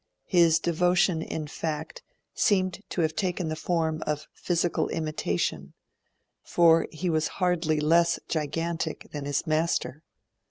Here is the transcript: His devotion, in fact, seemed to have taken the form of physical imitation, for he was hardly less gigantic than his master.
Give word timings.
His 0.25 0.57
devotion, 0.57 1.21
in 1.21 1.45
fact, 1.45 2.01
seemed 2.33 2.81
to 2.89 3.01
have 3.01 3.15
taken 3.15 3.49
the 3.49 3.55
form 3.55 4.01
of 4.07 4.27
physical 4.33 4.89
imitation, 4.89 5.75
for 6.41 6.87
he 6.91 7.07
was 7.07 7.27
hardly 7.37 7.79
less 7.79 8.19
gigantic 8.27 9.09
than 9.11 9.25
his 9.25 9.45
master. 9.45 10.01